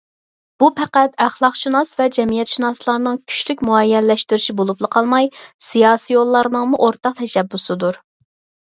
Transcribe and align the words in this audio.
بۇ 0.61 0.69
پەقەت 0.77 1.11
ئەخلاقشۇناس 1.25 1.91
ۋە 1.99 2.07
جەمئىيەتشۇناسلارنىڭ 2.17 3.19
كۈچلۈك 3.35 3.63
مۇئەييەنلەشتۈرۈشى 3.71 4.59
بولۇپلا 4.63 4.93
قالماي 4.97 5.33
سىياسىيونلارنىڭمۇ 5.69 6.83
ئورتاق 6.87 7.21
تەشەببۇسىدۇر. 7.25 8.05